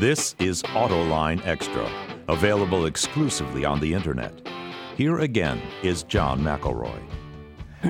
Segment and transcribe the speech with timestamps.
[0.00, 1.90] This is Autoline Extra,
[2.28, 4.30] available exclusively on the internet.
[4.94, 7.00] Here again is John McElroy.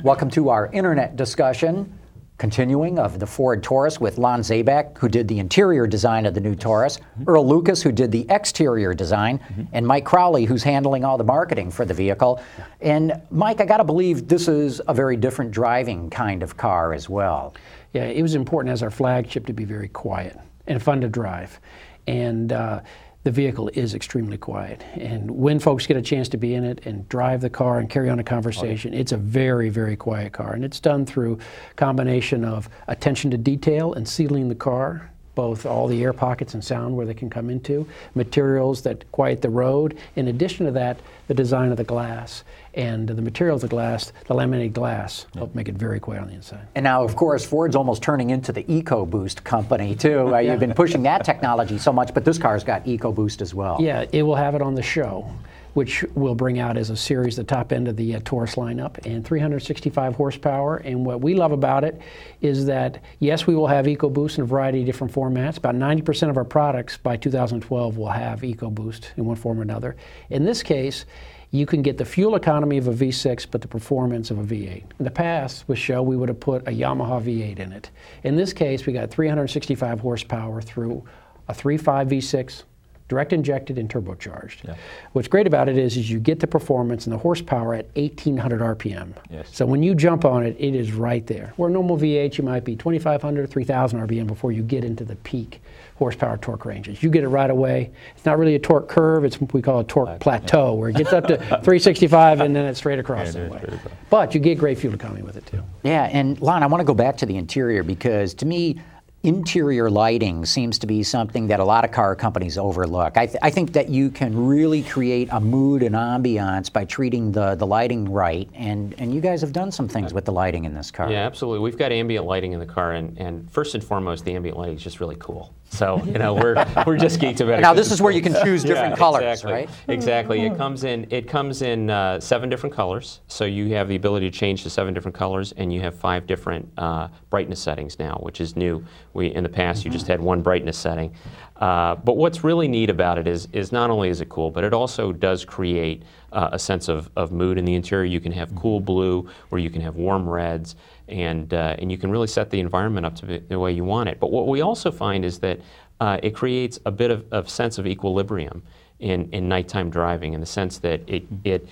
[0.04, 1.92] Welcome to our internet discussion,
[2.38, 6.40] continuing of the Ford Taurus with Lon Zabak, who did the interior design of the
[6.40, 7.28] new Taurus, mm-hmm.
[7.28, 9.64] Earl Lucas, who did the exterior design, mm-hmm.
[9.72, 12.40] and Mike Crowley, who's handling all the marketing for the vehicle.
[12.80, 16.92] And Mike, I got to believe this is a very different driving kind of car
[16.92, 17.54] as well.
[17.92, 20.38] Yeah, it was important as our flagship to be very quiet
[20.68, 21.58] and fun to drive.
[22.06, 22.82] And uh,
[23.24, 24.84] the vehicle is extremely quiet.
[24.94, 27.90] And when folks get a chance to be in it and drive the car and
[27.90, 30.52] carry on a conversation, it's a very, very quiet car.
[30.52, 31.38] And it's done through
[31.74, 36.64] combination of attention to detail and sealing the car both all the air pockets and
[36.64, 37.86] sound where they can come into,
[38.16, 39.96] materials that quiet the road.
[40.16, 42.42] In addition to that, the design of the glass
[42.74, 46.28] and the materials of the glass, the laminated glass, help make it very quiet on
[46.28, 46.66] the inside.
[46.74, 50.34] And now, of course, Ford's almost turning into the EcoBoost company too.
[50.34, 53.76] Uh, you've been pushing that technology so much, but this car's got EcoBoost as well.
[53.80, 55.30] Yeah, it will have it on the SHO
[55.76, 59.04] which we'll bring out as a series, the top end of the uh, Taurus lineup,
[59.04, 60.78] and 365 horsepower.
[60.78, 62.00] And what we love about it
[62.40, 65.58] is that, yes, we will have EcoBoost in a variety of different formats.
[65.58, 69.96] About 90% of our products by 2012 will have EcoBoost in one form or another.
[70.30, 71.04] In this case,
[71.50, 74.82] you can get the fuel economy of a V6, but the performance of a V8.
[74.98, 77.90] In the past, with SHO, we would have put a Yamaha V8 in it.
[78.24, 81.04] In this case, we got 365 horsepower through
[81.48, 82.62] a 3.5 V6,
[83.08, 84.64] direct injected and turbocharged.
[84.64, 84.74] Yeah.
[85.12, 88.60] What's great about it is, is you get the performance and the horsepower at 1800
[88.60, 89.12] RPM.
[89.30, 89.48] Yes.
[89.52, 91.52] So when you jump on it, it is right there.
[91.56, 95.60] Where normal V8, you might be 2500, 3000 RPM before you get into the peak
[95.96, 97.02] horsepower torque ranges.
[97.02, 97.90] You get it right away.
[98.14, 100.96] It's not really a torque curve, it's what we call a torque plateau, where it
[100.96, 103.80] gets up to 365 and then it's straight across yeah, the way.
[104.10, 105.62] But you get great fuel economy with it too.
[105.84, 108.78] Yeah, and Lon, I want to go back to the interior because to me,
[109.26, 113.16] interior lighting seems to be something that a lot of car companies overlook.
[113.16, 117.32] I, th- I, think that you can really create a mood and ambiance by treating
[117.32, 120.64] the, the lighting right, and, and you guys have done some things with the lighting
[120.64, 121.10] in this car.
[121.10, 121.58] Yeah, absolutely.
[121.58, 124.76] We've got ambient lighting in the car, and, and first and foremost, the ambient lighting
[124.76, 125.52] is just really cool.
[125.70, 126.54] So you know we're
[126.86, 127.62] we're just geeked about it.
[127.62, 129.52] Now this is where you can choose different yeah, colors, exactly.
[129.52, 129.70] right?
[129.88, 130.46] Exactly.
[130.46, 133.20] It comes in it comes in uh, seven different colors.
[133.26, 136.26] So you have the ability to change to seven different colors, and you have five
[136.26, 138.84] different uh, brightness settings now, which is new.
[139.12, 139.88] We in the past mm-hmm.
[139.88, 141.14] you just had one brightness setting.
[141.60, 144.62] Uh, but what's really neat about it is is not only is it cool, but
[144.62, 146.02] it also does create
[146.32, 148.04] uh, a sense of, of mood in the interior.
[148.04, 150.76] You can have cool blue, or you can have warm reds
[151.08, 153.84] and, uh, and you can really set the environment up to be the way you
[153.84, 154.20] want it.
[154.20, 155.60] But what we also find is that
[156.00, 158.62] uh, it creates a bit of, of sense of equilibrium
[158.98, 161.68] in, in nighttime driving in the sense that it, it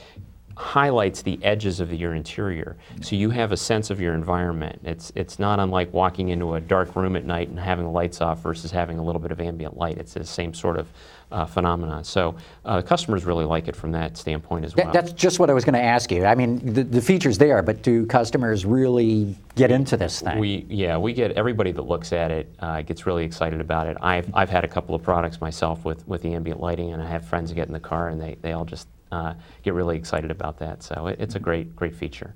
[0.56, 2.76] highlights the edges of your interior.
[3.02, 4.80] So you have a sense of your environment.
[4.84, 8.20] It's, it's not unlike walking into a dark room at night and having the lights
[8.20, 9.98] off versus having a little bit of ambient light.
[9.98, 10.86] It's the same sort of
[11.32, 12.04] uh, phenomenon.
[12.04, 14.92] So uh, customers really like it from that standpoint as well.
[14.92, 16.24] that's just what I was going to ask you.
[16.24, 20.38] I mean, the, the features there, but do customers really get into this thing?
[20.38, 23.96] We yeah, we get everybody that looks at it uh, gets really excited about it.
[24.00, 27.08] I've I've had a couple of products myself with with the ambient lighting, and I
[27.08, 30.30] have friends get in the car and they they all just uh, get really excited
[30.30, 30.82] about that.
[30.82, 32.34] So it, it's a great great feature.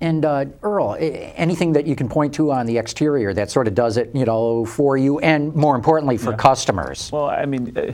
[0.00, 3.74] And uh, Earl, anything that you can point to on the exterior that sort of
[3.74, 6.36] does it, you know, for you, and more importantly for yeah.
[6.36, 7.10] customers?
[7.12, 7.76] Well, I mean.
[7.76, 7.92] Uh,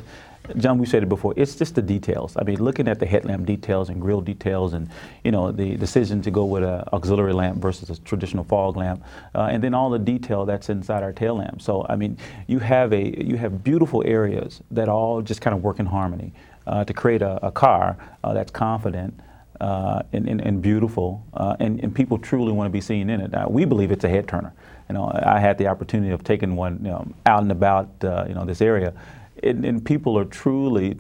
[0.56, 1.32] John, we said it before.
[1.36, 2.36] It's just the details.
[2.36, 4.88] I mean, looking at the headlamp details and grill details, and
[5.22, 9.04] you know the decision to go with an auxiliary lamp versus a traditional fog lamp,
[9.34, 11.62] uh, and then all the detail that's inside our tail lamp.
[11.62, 12.16] So, I mean,
[12.48, 16.32] you have a you have beautiful areas that all just kind of work in harmony
[16.66, 19.18] to create a, a car uh, that's confident
[19.60, 23.20] uh, and, and, and, beautiful, uh, and, and, people truly want to be seen in
[23.20, 23.50] it.
[23.50, 24.54] we believe it's a head turner.
[24.88, 28.24] You know, I had the opportunity of taking one you know, out and about, uh,
[28.26, 28.94] you know, this area,
[29.42, 30.96] and, people are truly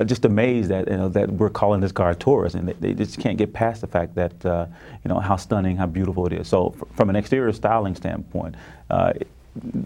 [0.00, 2.74] uh, just amazed that you know that we're calling this car a Taurus, and they,
[2.74, 4.66] they just can't get past the fact that uh,
[5.04, 6.48] you know how stunning, how beautiful it is.
[6.48, 8.54] So, from an exterior styling standpoint,
[8.90, 9.14] uh,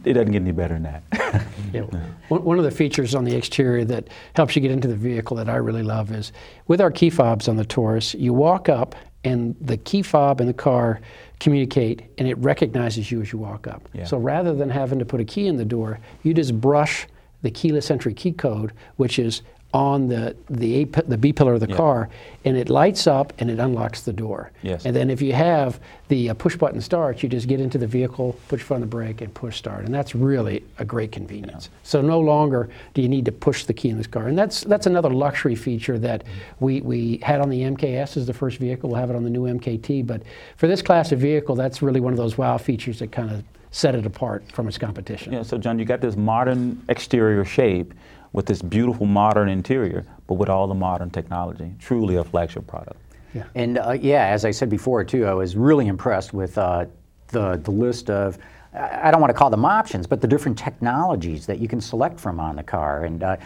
[0.05, 1.47] it doesn't get any better than that.
[1.73, 1.83] yeah.
[2.29, 5.49] One of the features on the exterior that helps you get into the vehicle that
[5.49, 6.33] I really love is
[6.67, 10.49] with our key fobs on the Taurus, you walk up and the key fob and
[10.49, 11.01] the car
[11.41, 13.89] communicate and it recognizes you as you walk up.
[13.93, 14.05] Yeah.
[14.05, 17.07] So rather than having to put a key in the door, you just brush
[17.43, 19.43] the keyless entry key code, which is
[19.73, 21.77] on the the, a, the B pillar of the yeah.
[21.77, 22.09] car,
[22.45, 24.53] and it lights up and it unlocks the door.
[24.63, 24.85] Yes.
[24.85, 27.87] And then if you have the uh, push button start, you just get into the
[27.87, 31.71] vehicle, push on the brake, and push start, and that's really a great convenience.
[31.73, 31.79] Yeah.
[31.83, 34.63] So no longer do you need to push the key in this car, and that's
[34.63, 36.25] that's another luxury feature that
[36.61, 38.91] we we had on the MKS as the first vehicle.
[38.91, 40.23] We'll have it on the new MKT, but
[40.57, 43.43] for this class of vehicle, that's really one of those wow features that kind of
[43.71, 45.33] set it apart from its competition.
[45.33, 47.95] Yeah, so John, you got this modern exterior shape
[48.33, 51.73] with this beautiful modern interior, but with all the modern technology.
[51.79, 52.97] Truly a flagship product.
[53.35, 53.45] Yeah.
[53.55, 56.87] And uh, yeah, as I said before too, I was really impressed with uh,
[57.29, 58.39] the the list of.
[58.39, 61.79] I I don't want to call them options, but the different technologies that you can
[61.79, 63.05] select from on the car.
[63.05, 63.37] And uh,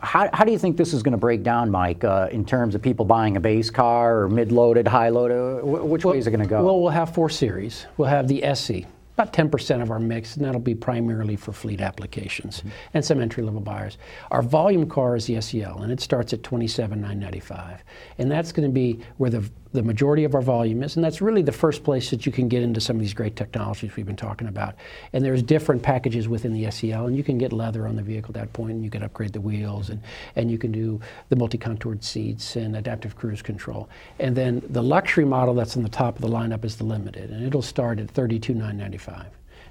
[0.00, 2.76] how, how do you think this is going to break down, Mike, uh, in terms
[2.76, 5.62] of people buying a base car or mid-loaded, high-loaded?
[5.62, 6.62] Wh- Which way is it going to go?
[6.64, 7.86] Well, we'll have four series.
[7.96, 8.86] We'll have the SE,
[9.18, 12.68] about 10% of our mix, and that'll be primarily for fleet applications Mm-hmm.
[12.94, 13.98] and some entry-level buyers.
[14.30, 17.82] Our volume car is the SEL, and it starts at 27,995,
[18.18, 21.20] and that's going to be where the the majority of our volume is, and that's
[21.20, 24.06] really the first place that you can get into some of these great technologies we've
[24.06, 24.74] been talking about.
[25.12, 28.30] And there's different packages within the SEL, and you can get leather on the vehicle
[28.30, 30.02] at that point, and you can upgrade the wheels, and,
[30.34, 33.88] and you can do the multi-contoured seats and adaptive cruise control.
[34.18, 37.30] And then the luxury model that's on the top of the lineup is the limited,
[37.30, 39.26] and it'll start at 32,995.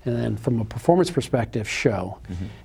[0.05, 2.19] And then from a performance perspective, SHO.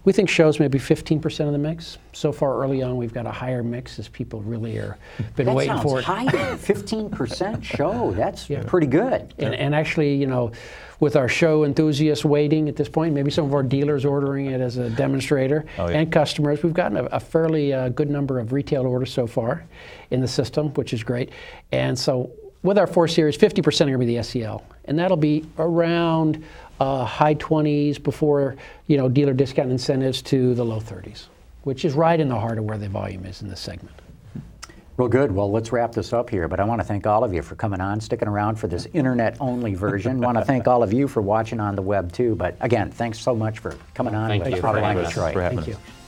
[0.04, 1.96] We think SHOs maybe 15% of the mix.
[2.12, 4.98] So far early on, we've got a higher mix as people really are
[5.36, 6.04] been that waiting for it.
[6.04, 6.56] high.
[6.56, 8.12] Fifteen percent SHO.
[8.12, 8.62] That's Yeah.
[8.66, 9.32] pretty good.
[9.38, 10.52] And, and actually, you know,
[11.00, 14.60] with our SHO enthusiasts waiting at this point, maybe some of our dealers ordering it
[14.60, 15.98] as a demonstrator, Oh, yeah.
[16.00, 19.64] and customers, we've gotten a, a fairly uh, good number of retail orders so far
[20.10, 21.30] in the system, which is great.
[21.72, 22.30] And so,
[22.62, 26.44] with our four series, 50% are going to be the SEL, and that'll be around
[26.80, 28.56] uh, high 20s before
[28.86, 31.26] you know dealer discount incentives to the low 30s,
[31.62, 33.94] which is right in the heart of where the volume is in this segment.
[34.96, 35.32] Well, good.
[35.32, 36.46] Well, let's wrap this up here.
[36.46, 38.86] But I want to thank all of you for coming on, sticking around for this
[38.92, 40.20] internet-only version.
[40.20, 42.34] want to thank all of you for watching on the web too.
[42.34, 45.08] But again, thanks so much for coming on Thank with you for having us.
[45.08, 45.32] Detroit.
[45.32, 45.80] For having Thank us.
[45.82, 45.99] you.